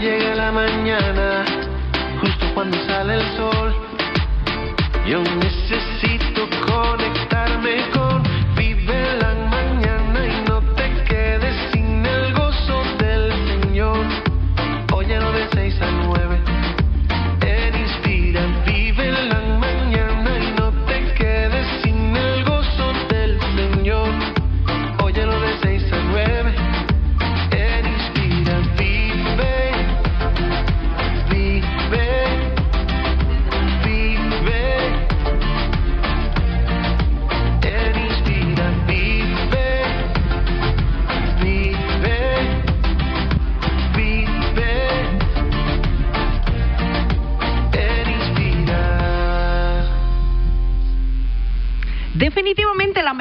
[0.00, 1.44] llega la mañana,
[2.20, 3.74] justo cuando sale el sol.
[5.06, 8.05] Yo necesito conectarme con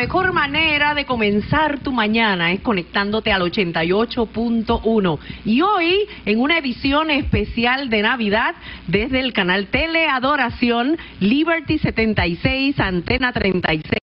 [0.06, 5.20] mejor manera de comenzar tu mañana es conectándote al 88.1.
[5.46, 8.54] Y hoy, en una edición especial de Navidad,
[8.86, 14.05] desde el canal Tele Adoración, Liberty 76, Antena 36.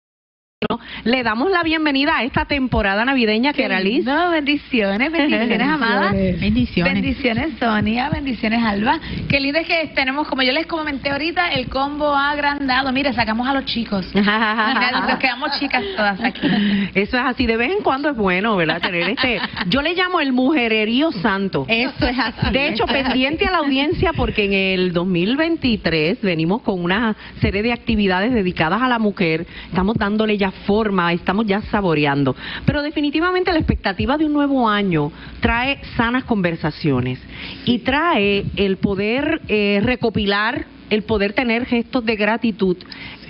[1.04, 4.06] Le damos la bienvenida a esta temporada navideña, que era Liz.
[4.06, 6.14] No, bendiciones, bendiciones, amadas.
[6.14, 6.94] Bendiciones.
[6.94, 8.10] Bendiciones, Sonia.
[8.10, 9.00] Bendiciones, Alba.
[9.28, 12.92] Qué lindo es que tenemos, como yo les comenté ahorita, el combo agrandado.
[12.92, 14.06] Mire, sacamos a los chicos.
[14.16, 16.48] Nos quedamos chicas todas aquí.
[16.94, 18.82] Eso es así, de vez en cuando es bueno, ¿verdad?
[18.82, 21.66] Tener este, yo le llamo el mujererío santo.
[21.68, 22.52] Eso es así.
[22.52, 27.74] De hecho, pendiente a la audiencia porque en el 2023 venimos con una serie de
[27.74, 32.36] actividades dedicadas a la mujer, estamos dándole ya forma, estamos ya saboreando.
[32.66, 37.20] Pero definitivamente la expectativa de un nuevo año trae sanas conversaciones
[37.66, 42.78] y trae el poder eh, recopilar, el poder tener gestos de gratitud,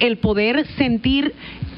[0.04, 1.34] el poder sentir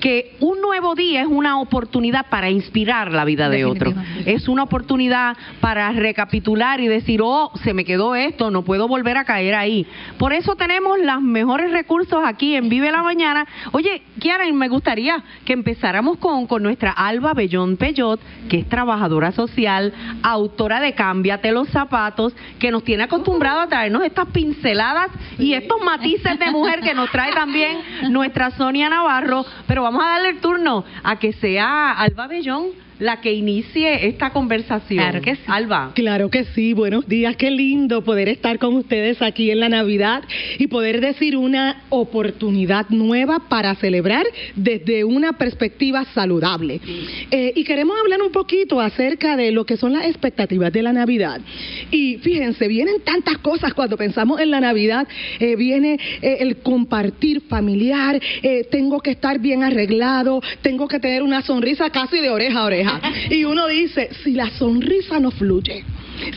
[0.06, 3.94] que un nuevo día es una oportunidad para inspirar la vida de otro.
[4.26, 9.18] Es una oportunidad para recapitular y decir, oh, se me quedó esto, no puedo volver
[9.18, 9.88] a caer ahí.
[10.18, 13.48] Por eso tenemos los mejores recursos aquí en Vive la Mañana.
[13.72, 19.32] Oye, Kiara, me gustaría que empezáramos con, con nuestra Alba Bellón Peyot, que es trabajadora
[19.32, 25.54] social, autora de Cámbiate los zapatos, que nos tiene acostumbrado a traernos estas pinceladas y
[25.54, 27.78] estos matices de mujer que nos trae también
[28.16, 29.46] nuestra Sonia Navarro.
[29.68, 34.32] Pero vamos a darle el turno a que sea Alba Bellón la que inicie esta
[34.32, 35.04] conversación.
[35.04, 35.42] Claro que sí.
[35.48, 35.92] Alba.
[35.96, 40.24] Claro que sí, buenos días, qué lindo poder estar con ustedes aquí en la Navidad
[40.58, 46.80] y poder decir una oportunidad nueva para celebrar desde una perspectiva saludable.
[47.32, 50.94] Eh, y queremos hablar un poquito acerca de lo que son las expectativas de la
[50.94, 51.42] Navidad.
[51.92, 55.08] Y fíjense, vienen tantas cosas cuando pensamos en la Navidad,
[55.40, 61.24] eh, viene eh, el compartir familiar, eh, tengo que estar bien arreglado, tengo que tener
[61.24, 62.85] una sonrisa casi de oreja a oreja.
[63.30, 65.84] Y uno dice, si la sonrisa no fluye,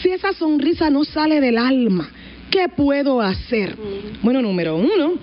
[0.02, 2.10] si esa sonrisa no sale del alma,
[2.50, 3.76] ¿qué puedo hacer?
[4.22, 5.14] Bueno, número uno,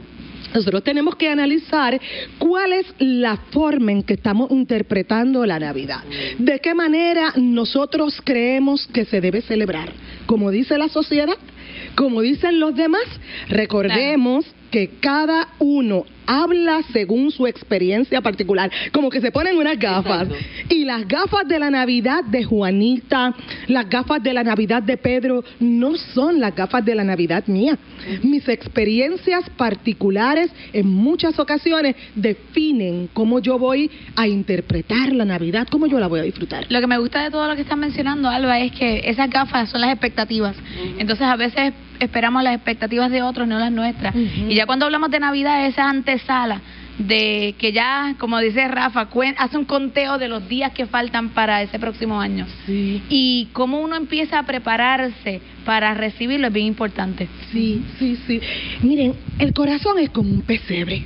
[0.54, 2.00] nosotros tenemos que analizar
[2.40, 6.04] cuál es la forma en que estamos interpretando la Navidad.
[6.38, 9.92] ¿De qué manera nosotros creemos que se debe celebrar?
[10.26, 11.38] Como dice la sociedad,
[11.96, 13.04] como dicen los demás,
[13.50, 20.28] recordemos que cada uno habla según su experiencia particular, como que se ponen unas gafas.
[20.70, 23.34] Y las gafas de la Navidad de Juanita,
[23.68, 27.78] las gafas de la Navidad de Pedro, no son las gafas de la Navidad mía.
[28.24, 35.88] Mis experiencias particulares en muchas ocasiones definen cómo yo voy a interpretar la Navidad, cómo
[35.88, 36.66] yo la voy a disfrutar.
[36.70, 39.70] Lo que me gusta de todo lo que están mencionando, Alba, es que esas gafas
[39.70, 40.56] son las expectativas.
[40.98, 44.16] Entonces, a veces esperamos las expectativas de otros, no las nuestras.
[44.16, 46.62] Y ya cuando hablamos de Navidad, esa antesala
[46.98, 51.30] de que ya, como dice Rafa, cuen- hace un conteo de los días que faltan
[51.30, 52.46] para ese próximo año.
[53.10, 57.28] Y cómo uno empieza a prepararse para recibirlo es bien importante.
[57.52, 58.40] Sí, sí, sí.
[58.82, 61.04] Miren, el corazón es como un pesebre.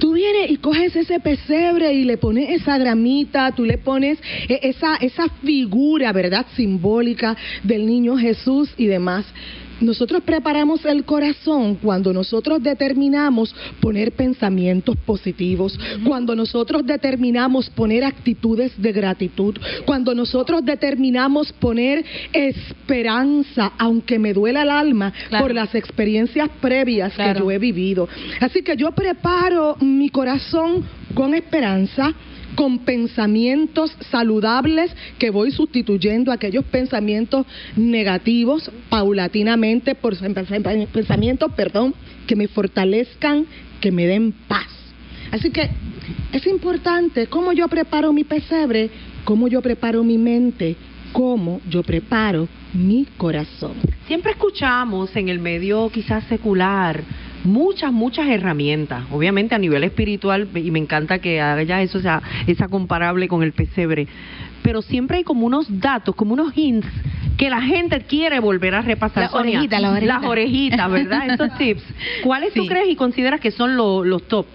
[0.00, 4.18] Tú vienes y coges ese pesebre y le pones esa gramita, tú le pones
[4.48, 6.46] eh, esa, esa figura, ¿verdad?
[6.56, 9.26] Simbólica del niño Jesús y demás.
[9.82, 18.72] Nosotros preparamos el corazón cuando nosotros determinamos poner pensamientos positivos, cuando nosotros determinamos poner actitudes
[18.80, 25.44] de gratitud, cuando nosotros determinamos poner esperanza, aunque me duela el alma Claro.
[25.44, 27.32] por las experiencias previas Claro.
[27.34, 28.08] que yo he vivido.
[28.40, 32.12] Así que yo preparo mi corazón con esperanza,
[32.54, 37.46] con pensamientos saludables que voy sustituyendo aquellos pensamientos
[37.76, 40.16] negativos paulatinamente por
[40.92, 41.94] pensamientos, perdón,
[42.26, 43.46] que me fortalezcan,
[43.80, 44.68] que me den paz.
[45.30, 45.70] Así que
[46.32, 48.90] es importante cómo yo preparo mi pesebre,
[49.24, 50.76] cómo yo preparo mi mente,
[51.12, 53.72] cómo yo preparo mi corazón.
[54.06, 57.02] siempre escuchamos en el medio quizás secular
[57.44, 62.68] muchas, muchas herramientas, obviamente a nivel espiritual, y me encanta que haya eso, sea, esa
[62.68, 64.06] comparable con el pesebre,
[64.62, 66.86] pero siempre hay como unos datos, como unos hints
[67.36, 69.24] que la gente quiere volver a repasar.
[69.24, 70.20] Las orejitas, las orejitas.
[70.20, 71.30] Las orejitas, ¿verdad?
[71.34, 71.82] Esos tips.
[72.22, 72.68] ¿Cuáles tú Sí.
[72.68, 74.46] crees y consideras que son lo- los top?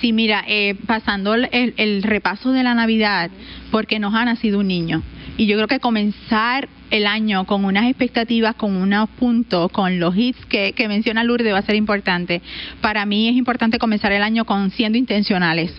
[0.00, 3.30] Sí, mira, eh, pasando el, el- el repaso de la Navidad,
[3.70, 5.02] porque nos ha nacido un niño.
[5.38, 10.16] Y yo creo que comenzar el año con unas expectativas, con unos puntos, con los
[10.16, 12.40] hits que, que menciona Lourdes va a ser importante.
[12.80, 15.72] Para mí es importante comenzar el año con siendo intencionales.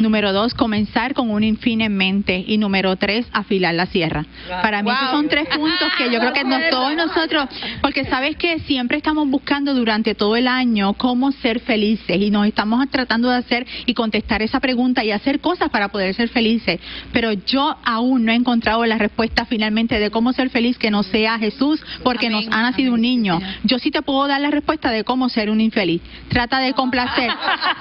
[0.00, 2.44] Número dos, comenzar con un fin en mente.
[2.46, 4.24] Y número tres, afilar la sierra.
[4.62, 7.46] Para mí esos son tres puntos que yo creo que nos- todos nosotros,
[7.80, 12.46] porque sabes que siempre estamos buscando durante todo el año cómo ser felices y nos
[12.46, 16.80] estamos tratando de hacer y contestar esa pregunta y hacer cosas para poder ser felices.
[17.12, 21.02] Pero yo aún no he encontrado la respuesta finalmente de cómo ser feliz que no
[21.02, 23.40] sea Jesús, porque Amén, nos ha nacido un niño.
[23.64, 26.02] Yo sí te puedo dar la respuesta de cómo ser un infeliz.
[26.28, 27.30] Trata de complacer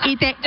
[0.06, 0.36] y te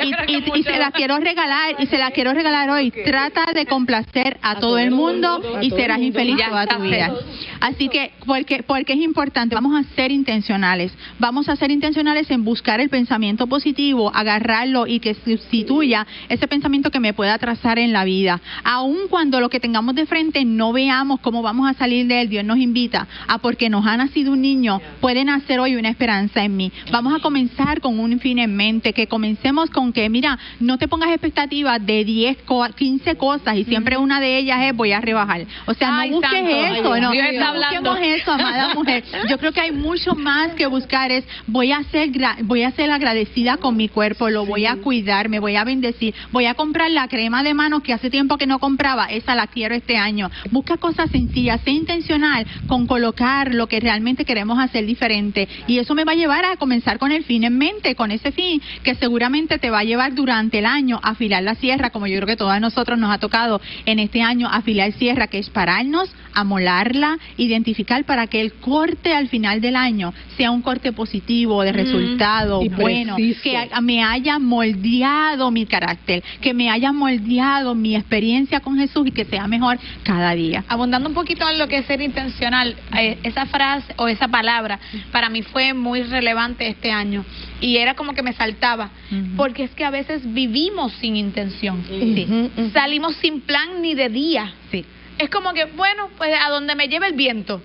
[0.54, 2.90] y, se la quiero regalar y se la quiero regalar hoy.
[2.90, 7.12] Trata de complacer a, todo el mundo y serás infeliz toda tu vida.
[7.60, 10.92] Así que porque porque es importante, vamos a ser intencionales.
[11.18, 16.90] Vamos a ser intencionales en buscar el pensamiento positivo, agarrarlo y que sustituya ese pensamiento
[16.90, 18.40] que me pueda trazar en la vida.
[18.64, 22.28] Aun cuando lo que tengamos de frente no veamos cómo vamos a salir de él,
[22.28, 26.44] Dios nos invita a porque nos ha nacido un niño, puede nacer hoy una esperanza
[26.44, 26.72] en mí.
[26.92, 30.88] Vamos a comenzar con un fin en mente, que comencemos con que, mira, no te
[30.88, 35.00] pongas expectativas de 10, co- 15 cosas y siempre una de ellas es voy a
[35.00, 35.46] rebajar.
[35.66, 37.90] O sea, Ay, no busques santo, eso, ay, no, Dios está no hablando.
[37.90, 39.04] busquemos eso, amada mujer.
[39.28, 42.10] Yo creo que hay mucho más que buscar es voy a ser
[42.42, 46.14] voy a ser agradecida con mi cuerpo, lo voy a cuidar, me voy a bendecir,
[46.32, 49.46] voy a comprar la crema de manos que hace tiempo que no compraba, esa la
[49.46, 50.30] quiero este año.
[50.50, 55.94] Busca cosas sencillas, sé intencional con colocar lo que realmente queremos hacer diferente y eso
[55.94, 58.96] me va a llevar a comenzar con el fin en mente, con ese fin que
[58.96, 62.26] seguramente te va a llevar durante el año a afilar la sierra, como yo creo
[62.26, 67.18] que todos nosotros nos ha tocado en este año afilar sierra, que es pararnos, amolarla,
[67.36, 72.62] identificar para que el corte al final del año sea un corte positivo, de resultado,
[72.62, 73.42] Y bueno, preciso.
[73.42, 79.12] que me haya moldeado mi carácter, que me haya moldeado mi experiencia con Jesús y
[79.12, 80.64] que sea mejor cada día.
[80.68, 84.78] abundando un poquito en lo que es ser intencional, eh, esa frase o esa palabra
[85.12, 87.24] para mí fue muy relevante este año
[87.60, 88.90] y era como que me saltaba,
[89.36, 92.50] porque es que a veces vivimos sin intención, Sí.
[92.72, 94.52] Salimos sin plan ni de día.
[94.70, 94.84] Sí.
[95.18, 97.62] Es como que, bueno, pues a donde me lleve el viento.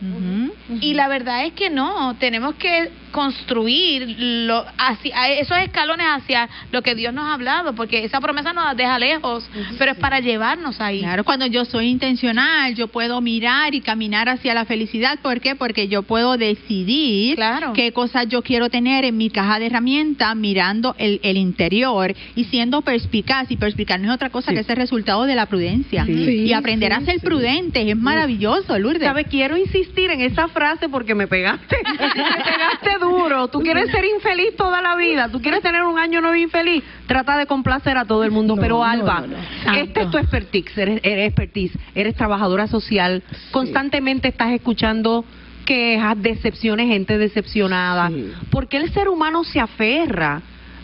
[0.79, 6.81] Y la verdad es que no, tenemos que construir lo, hacia, esos escalones hacia lo
[6.81, 10.79] que Dios nos ha hablado, porque esa promesa nos deja lejos, pero es para llevarnos
[10.81, 10.99] ahí.
[11.01, 15.19] Claro, cuando yo soy intencional, yo puedo mirar y caminar hacia la felicidad.
[15.21, 15.55] ¿Por qué?
[15.55, 17.73] Porque yo puedo decidir Claro.
[17.73, 22.45] qué cosas yo quiero tener en mi caja de herramientas, mirando el, el interior y
[22.45, 23.49] siendo perspicaz.
[23.51, 24.55] Y perspicaz no es otra cosa Sí.
[24.55, 26.05] que ese resultado de la prudencia.
[26.05, 26.25] Sí.
[26.25, 27.25] Sí, y aprender a ser sí.
[27.25, 29.03] prudentes es maravilloso, Lourdes.
[29.03, 29.27] ¿Sabes?
[29.29, 31.77] Quiero insistir en esa frase porque me pegaste.
[31.91, 33.49] me pegaste duro.
[33.49, 35.27] Tú quieres ser infeliz toda la vida.
[35.29, 36.81] Tú quieres tener un año nuevo infeliz.
[37.07, 38.55] Trata de complacer a todo el mundo.
[38.55, 39.77] No, Pero Alba, no, no.
[39.77, 40.77] este es tu expertise.
[40.77, 41.77] Eres, eres expertise.
[41.93, 43.21] Eres trabajadora social.
[43.51, 45.25] Constantemente estás escuchando
[45.65, 48.07] quejas, decepciones, gente decepcionada.
[48.07, 48.31] Sí.
[48.49, 50.41] ¿Por qué el ser humano se aferra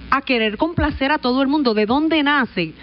[0.09, 1.73] a querer complacer a todo el mundo?
[1.73, 2.73] ¿De dónde nace?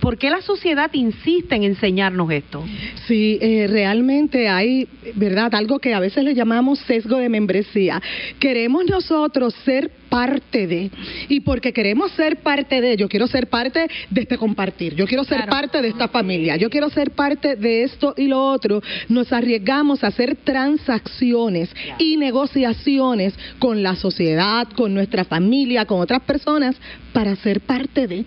[0.00, 2.64] ¿Por qué la sociedad insiste en enseñarnos esto?
[3.06, 5.54] Sí, eh, realmente hay, ¿verdad?
[5.54, 8.00] Algo que a veces le llamamos sesgo de membresía.
[8.38, 10.90] Queremos nosotros ser parte de,
[11.28, 15.22] y porque queremos ser parte de, yo quiero ser parte de este compartir, yo quiero
[15.22, 15.52] ser Claro.
[15.52, 20.02] parte de esta familia, yo quiero ser parte de esto y lo otro, nos arriesgamos
[20.02, 26.74] a hacer transacciones y negociaciones con la sociedad, con nuestra familia, con otras personas,
[27.12, 28.24] para ser parte de.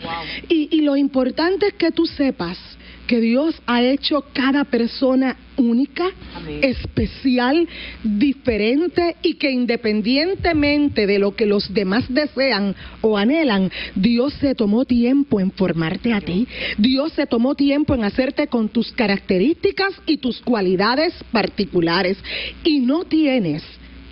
[0.49, 2.57] Y, y lo importante es que tú sepas
[3.07, 6.59] que Dios ha hecho cada persona única, Amén.
[6.63, 7.67] especial,
[8.03, 14.85] diferente y que independientemente de lo que los demás desean o anhelan, Dios se tomó
[14.85, 16.47] tiempo en formarte a ti.
[16.77, 22.17] Dios se tomó tiempo en hacerte con tus características y tus cualidades particulares.
[22.63, 23.63] Y no tienes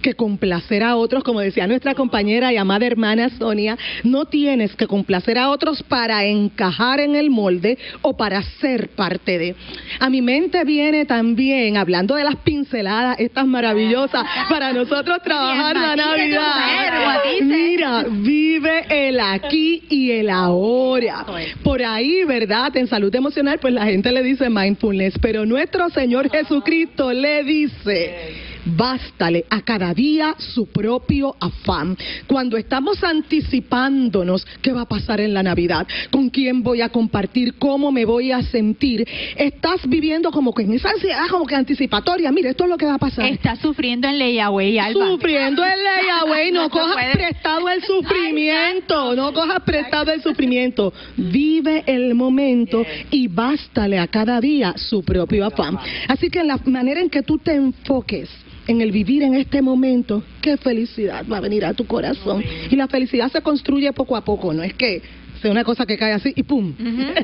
[0.01, 4.87] que complacer a otros, como decía nuestra compañera y amada hermana Sonia, no tienes que
[4.87, 9.55] complacer a otros para encajar en el molde o para ser parte de.
[9.99, 15.95] A mi mente viene también, hablando de las pinceladas, estas maravillosas, para nosotros trabajar la
[15.95, 17.21] Navidad.
[17.41, 21.25] Mira, vive el aquí y el ahora.
[21.63, 22.75] Por ahí, ¿verdad?
[22.75, 28.50] En salud emocional, pues la gente le dice mindfulness, pero nuestro Señor Jesucristo le dice,
[28.65, 31.97] bástale a cada día su propio afán.
[32.27, 37.55] Cuando estamos anticipándonos qué va a pasar en la Navidad, con quién voy a compartir,
[37.55, 42.31] cómo me voy a sentir, estás viviendo como que en esa ansiedad, como que anticipatoria.
[42.31, 43.25] Mire, esto es lo que va a pasar.
[43.25, 45.07] Estás sufriendo en layaway, Alba.
[45.07, 50.93] Sufriendo el layaway, no cojas prestado el sufrimiento, no cojas prestado el sufrimiento.
[51.17, 55.77] Vive el momento y bástale a cada día su propio afán.
[56.07, 58.29] Así que en la manera en que tú te enfoques
[58.67, 62.43] en el vivir en este momento, qué felicidad va a venir a tu corazón.
[62.69, 65.01] Y la felicidad se construye poco a poco, no es que
[65.41, 66.73] sea una cosa que cae así y ¡pum!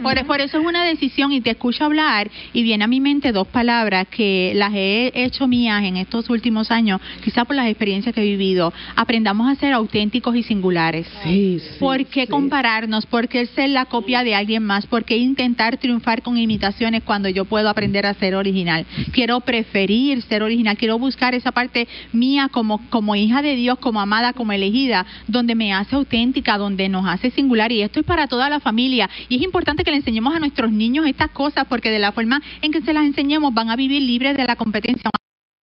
[0.02, 3.32] Por, por eso es una decisión y te escucho hablar y viene a mi mente
[3.32, 8.14] dos palabras que las he hecho mías en estos últimos años, quizás por las experiencias
[8.14, 8.74] que he vivido.
[8.96, 11.08] Aprendamos a ser auténticos y singulares.
[11.24, 12.28] Sí, sí, ¿Por qué sí.
[12.28, 13.06] compararnos?
[13.06, 14.88] ¿Por qué ser la copia de alguien más?
[14.88, 18.86] ¿Por qué intentar triunfar con imitaciones cuando yo puedo aprender a ser original?
[19.12, 24.02] Quiero preferir ser original, quiero buscar esa parte mía como, como hija de Dios, como
[24.02, 27.72] amada, como elegida, donde me hace auténtica, donde nos hace singular.
[27.72, 29.08] Y esto es para toda la familia.
[29.30, 32.42] Y es importante que le enseñemos a nuestros niños estas cosas, porque de la forma
[32.64, 35.12] en que se las enseñemos van a vivir libres de la competencia.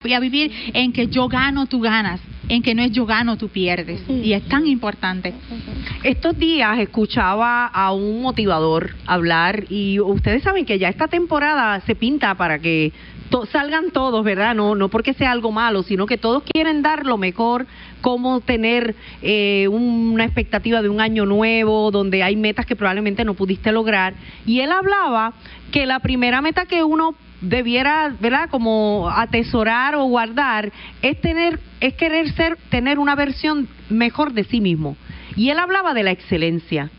[0.01, 2.21] Voy a vivir en que yo gano, tú ganas,
[2.51, 4.03] en que no es yo gano, tú pierdes.
[4.09, 5.33] Y es tan importante.
[6.03, 11.95] Estos días escuchaba a un motivador hablar y ustedes saben que ya esta temporada se
[11.95, 12.93] pinta para que
[13.31, 14.55] to- salgan todos, ¿verdad?
[14.55, 17.67] No, no porque sea algo malo, sino que todos quieren dar lo mejor,
[18.01, 23.35] cómo tener eh, una expectativa de un año nuevo, donde hay metas que probablemente no
[23.35, 24.15] pudiste lograr.
[24.47, 25.33] Y él hablaba
[25.73, 28.49] que la primera meta que uno debiera, ¿verdad?
[28.51, 34.61] Como atesorar o guardar es tener, es querer ser, tener una versión mejor de sí
[34.61, 34.97] mismo.
[35.37, 36.91] Y él hablaba de la excelencia.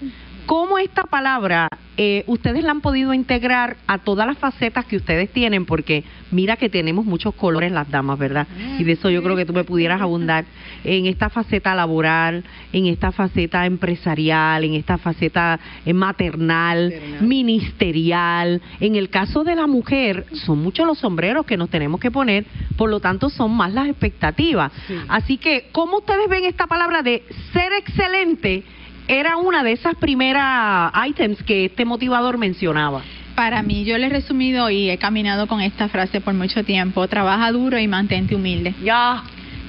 [0.46, 5.32] ¿Cómo esta palabra eh, ustedes la han podido integrar a todas las facetas que ustedes
[5.32, 5.66] tienen?
[5.66, 8.48] Porque mira que tenemos muchos colores las damas, ¿verdad?
[8.78, 10.46] Y de eso yo creo que tú me pudieras abundar
[10.84, 18.62] en esta faceta laboral, en esta faceta empresarial, en esta faceta eh, maternal, ministerial.
[18.80, 22.46] En el caso de la mujer, son muchos los sombreros que nos tenemos que poner,
[22.78, 24.72] por lo tanto son más las expectativas.
[25.08, 28.64] Así que, ¿cómo ustedes ven esta palabra de ser excelente?
[29.08, 33.04] Era una de esas primeras items que este motivador mencionaba.
[33.36, 37.08] Para mí, yo le he resumido y he caminado con esta frase por mucho tiempo.
[37.08, 38.74] Trabaja duro y mantente humilde.
[38.84, 39.24] Ya.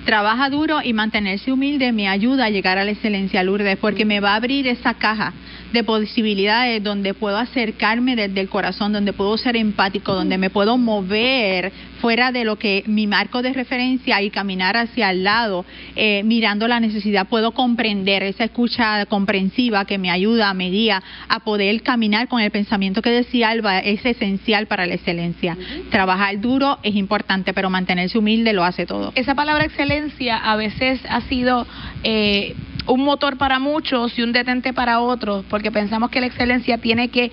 [0.06, 4.20] Trabaja duro y mantenerse humilde me ayuda a llegar a la excelencia, Lourdes, porque me
[4.20, 5.34] va a abrir esa caja
[5.72, 10.78] de posibilidades donde puedo acercarme desde el corazón, donde puedo ser empático, donde me puedo
[10.78, 16.22] mover fuera de lo que mi marco de referencia y caminar hacia el lado, eh,
[16.24, 21.82] mirando la necesidad, puedo comprender esa escucha comprensiva que me ayuda, me guía a poder
[21.82, 25.56] caminar con el pensamiento que decía Alba, es esencial para la excelencia.
[25.90, 29.12] Trabajar duro es importante, pero mantenerse humilde lo hace todo.
[29.14, 31.66] Esa palabra excelencia a veces ha sido
[32.02, 32.54] eh,
[32.86, 37.08] un motor para muchos y un detente para otros, porque pensamos que la excelencia tiene
[37.08, 37.30] que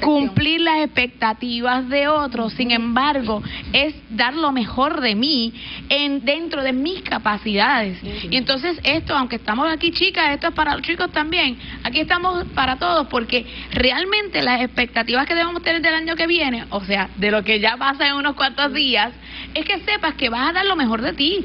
[0.00, 2.52] cumplir las expectativas de otros.
[2.54, 5.52] Sin embargo, es dar lo mejor de mí
[5.88, 7.98] en dentro de mis capacidades.
[8.02, 11.58] Y entonces esto, aunque estamos aquí chicas, esto es para los chicos también.
[11.84, 16.64] Aquí estamos para todos porque realmente las expectativas que debemos tener del año que viene,
[16.70, 19.12] o sea, de lo que ya pasa en unos cuantos días,
[19.54, 21.44] es que sepas que vas a dar lo mejor de ti.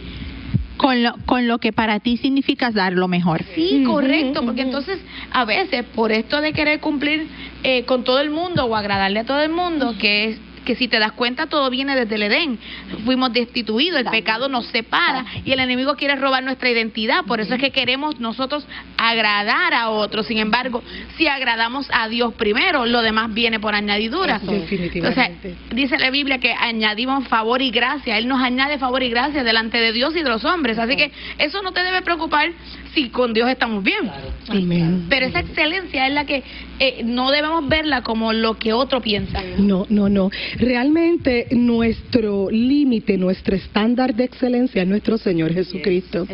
[0.78, 3.44] Con lo, con lo que para ti significa dar lo mejor.
[3.56, 5.00] Sí, correcto, porque entonces
[5.32, 7.28] a veces por esto de querer cumplir
[7.64, 10.88] eh, con todo el mundo o agradarle a todo el mundo, que es que si
[10.88, 12.60] te das cuenta todo viene desde el Edén.
[13.06, 17.24] Fuimos destituidos, el pecado nos separa y el enemigo quiere robar nuestra identidad.
[17.26, 18.68] Por eso es que queremos nosotros
[18.98, 20.28] agradar a otros.
[20.28, 20.84] Sin embargo,
[21.18, 24.40] si agradamos a Dios primero, lo demás viene por añadidura.
[24.40, 25.50] Definitivamente.
[25.50, 28.18] Entonces, dice la Biblia que añadimos favor y gracia.
[28.18, 30.78] Él nos añade favor y gracia delante de Dios y de los hombres.
[30.78, 32.52] Así que eso no te debe preocupar
[32.94, 34.10] si con Dios estamos bien.
[34.48, 35.06] Amén.
[35.10, 36.44] Pero esa excelencia es la que
[36.80, 39.42] eh, no debemos verla como lo que otro piensa.
[39.58, 40.30] No, no, no.
[40.56, 46.28] Realmente nuestro límite, nuestro estándar de excelencia es nuestro Señor Jesucristo.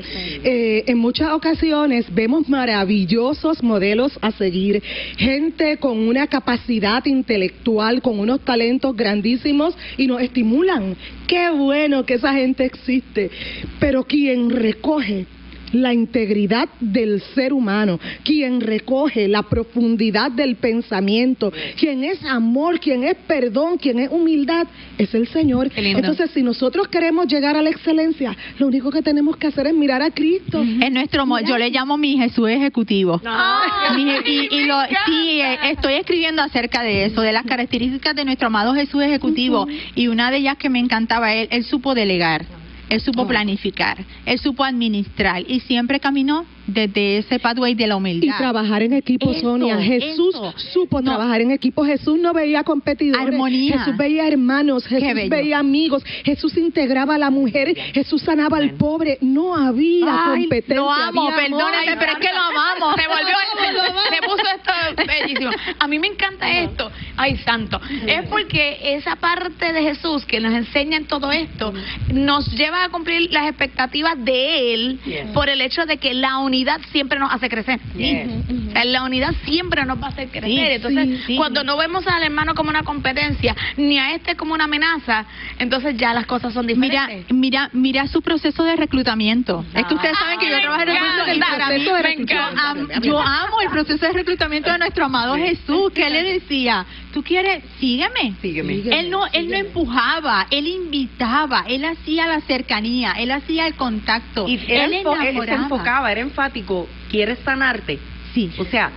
[0.43, 4.81] Eh, en muchas ocasiones vemos maravillosos modelos a seguir,
[5.17, 10.95] gente con una capacidad intelectual, con unos talentos grandísimos y nos estimulan.
[11.27, 13.31] Qué bueno que esa gente existe.
[13.79, 15.25] Pero quien recoge
[15.73, 23.03] la integridad del ser humano, quien recoge la profundidad del pensamiento, quien es amor, quien
[23.03, 25.69] es perdón, quien es humildad, es el Señor.
[25.99, 29.73] Entonces, si nosotros queremos llegar a la excelencia, lo único que tenemos que hacer es
[29.73, 30.61] mirar a Cristo.
[30.81, 33.21] Es nuestro, yo le llamo mi Jesús ejecutivo.
[33.95, 34.75] Mi- y, y lo,
[35.05, 39.67] sí, eh, estoy escribiendo acerca de eso, de las características de nuestro amado Jesús ejecutivo.
[39.95, 42.45] Y una de ellas que me encantaba, él, él supo delegar.
[42.91, 48.27] Él supo planificar, él supo administrar y siempre caminó desde ese pathway de la humildad.
[48.35, 49.77] Y trabajar en equipo, Eso, Sonia.
[49.81, 50.53] Jesús eso.
[50.73, 51.11] supo No.
[51.11, 51.85] trabajar en equipo.
[51.85, 53.27] Jesús no veía competidores.
[53.27, 53.79] Armonía.
[53.79, 54.85] Jesús veía hermanos.
[54.85, 56.03] Jesús veía amigos.
[56.23, 57.75] Jesús integraba a la mujer.
[57.93, 59.17] Jesús sanaba al pobre.
[59.21, 60.75] No había Ay, competencia.
[60.75, 62.95] lo amo, perdóneme, pero es que lo amamos.
[62.95, 63.35] Se volvió,
[64.09, 65.51] se, se puso esto bellísimo.
[65.79, 66.91] A mí me encanta esto.
[67.17, 67.79] Ay, santo.
[68.07, 71.73] Es porque esa parte de Jesús que nos enseña en todo esto
[72.13, 74.99] nos lleva a cumplir las expectativas de Él
[75.33, 76.60] por el hecho de que la unidad
[76.91, 77.79] siempre nos hace crecer.
[77.93, 80.49] O sea, La unidad siempre nos va a hacer crecer.
[80.49, 81.35] Sí, entonces, sí, sí.
[81.35, 85.25] cuando no vemos al hermano como una competencia, ni a este como una amenaza,
[85.59, 87.35] entonces ya las cosas son Mira, diferentes.
[87.35, 89.65] mira, mira su proceso de reclutamiento.
[89.73, 90.95] Es que ustedes saben que yo trabajo en mí
[91.41, 92.61] Proceso de yo reclutamiento.
[92.61, 95.91] am- yo amo el proceso de reclutamiento de nuestro amado Jesús.
[95.93, 96.85] que él le decía?
[97.13, 97.63] ¿Tú quieres?
[97.79, 98.35] Sígueme.
[98.41, 98.73] Sígueme.
[98.75, 98.99] Sígueme.
[98.99, 104.47] Él no, él no empujaba, él invitaba, él hacía la cercanía, él hacía el contacto,
[104.47, 106.87] Y él, él él se enfocaba, era enfático.
[107.09, 107.99] ¿Quieres sanarte?
[108.33, 108.51] Sí.
[108.57, 108.91] O sea,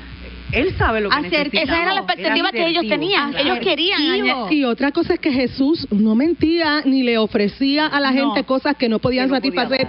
[0.53, 1.51] él sabe lo que Acer-.
[1.53, 3.33] Esa era la expectativa que ellos tenían.
[3.33, 3.45] Claro.
[3.45, 8.13] Ellos querían Y otra cosa es que Jesús no mentía ni le ofrecía a la
[8.13, 8.33] No.
[8.35, 9.89] gente cosas que no podían Que no satisfacer.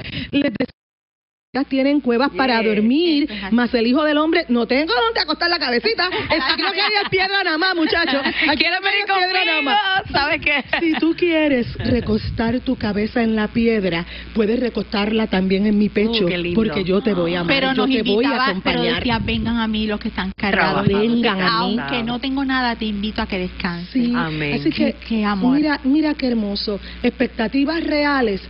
[1.55, 5.21] Les decía, "Ellas tienen cuevas para dormir, más el hijo del hombre, no tengo donde
[5.21, 6.05] acostar la cabecita.
[6.07, 8.21] Aquí no quería piedra nada más, muchachos.
[8.25, 9.77] Aquí ¿Quieres no venir piedra nada más.
[10.11, 10.63] ¿Sabes qué?
[10.79, 16.27] Si tú quieres recostar tu cabeza en la piedra, puedes recostarla también en mi pecho,
[16.27, 16.55] lindo.
[16.55, 18.95] porque yo te voy a amar, Pero yo nos te voy a invitaba, pero acompañar.
[18.95, 20.87] decía, vengan a mí los que están cargados.
[20.87, 21.77] Vengan a mí.
[21.79, 23.91] Aunque no tengo nada, te invito a que descanses.
[23.93, 24.55] Sí, Amén.
[24.59, 25.55] así que Qué- qué amor.
[25.55, 26.79] mira, mira qué hermoso.
[27.03, 28.41] Expectativas reales.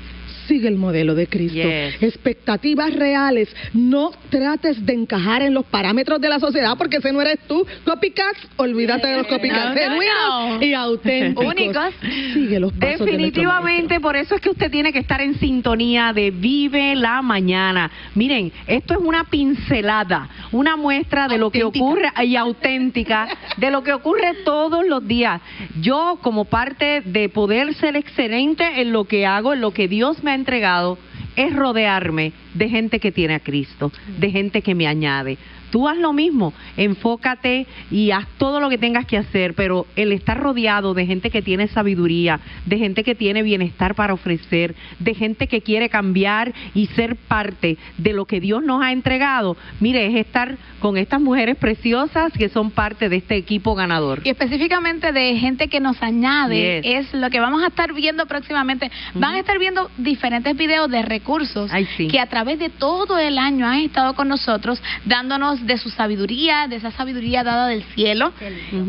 [0.47, 1.67] Sigue el modelo de Cristo.
[1.67, 2.01] Yes.
[2.01, 3.53] Expectativas reales.
[3.73, 7.65] No trates de encajar en los parámetros de la sociedad porque ese no eres tú.
[7.85, 9.75] Copycats, olvídate de los copycats.
[9.75, 11.45] No, no, y auténticos.
[11.45, 11.93] Únicos.
[12.33, 16.13] Sigue los pasos de Definitivamente, por eso es que usted tiene que estar en sintonía
[16.13, 17.89] de Vive la Mañana.
[18.13, 23.27] Miren, esto es una pincelada, una muestra de lo que ocurre y auténtica,
[23.57, 25.41] de lo que ocurre todos los días.
[25.81, 30.23] Yo, como parte de poder ser excelente en lo que hago, en lo que Dios
[30.23, 30.97] me entregado,
[31.35, 35.37] es rodearme de gente que tiene a Cristo, de gente que me añade.
[35.75, 40.13] Tú haz lo mismo, enfócate y haz todo lo que tengas que hacer, pero el
[40.13, 45.13] estar rodeado de gente que tiene sabiduría, de gente que tiene bienestar para ofrecer, de
[45.13, 50.07] gente que quiere cambiar y ser parte de lo que Dios nos ha entregado, mire,
[50.07, 54.21] es estar con estas mujeres preciosas que son parte de este equipo ganador.
[54.23, 57.07] Y específicamente de gente que nos añade, Yes.
[57.07, 58.89] es lo que vamos a estar viendo próximamente.
[59.15, 62.07] Van a estar viendo diferentes videos de recursos Ay, sí.
[62.07, 66.67] que a través de todo el año han estado con nosotros, dándonos de su sabiduría,
[66.67, 68.33] de esa sabiduría dada del cielo,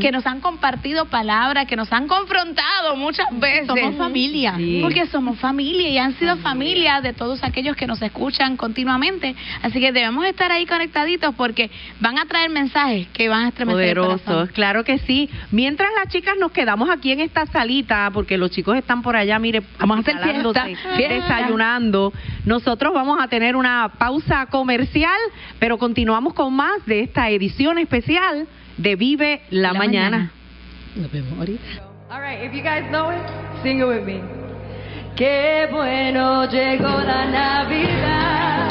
[0.01, 3.67] que nos han compartido palabras, que nos han confrontado muchas veces.
[3.67, 4.55] Somos familia.
[4.57, 4.81] Sí.
[4.83, 9.35] Porque somos familia y han sido familia de todos aquellos que nos escuchan continuamente.
[9.63, 13.77] Así que debemos estar ahí conectaditos porque van a traer mensajes que van a estremecer
[13.97, 15.29] Poderosos, claro que sí.
[15.51, 19.39] Mientras las chicas nos quedamos aquí en esta salita, porque los chicos están por allá,
[19.39, 22.13] mire, Vamos a hacer fiesta, desayunando.
[22.45, 25.19] Nosotros vamos a tener una pausa comercial,
[25.59, 30.11] pero continuamos con más de esta edición especial de Vive la, La mañana.
[30.11, 30.31] mañana.
[30.97, 31.65] Nos vemos ahorita.
[32.11, 33.21] All right, if you guys know it,
[33.63, 34.21] sing it with me.
[35.17, 38.66] Qué bueno llegó la Navidad.